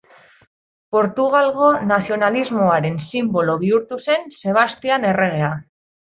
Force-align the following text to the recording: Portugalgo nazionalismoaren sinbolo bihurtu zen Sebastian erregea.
Portugalgo 0.95 1.67
nazionalismoaren 1.91 2.97
sinbolo 3.07 3.57
bihurtu 3.65 3.99
zen 4.07 4.25
Sebastian 4.39 5.07
erregea. 5.11 5.51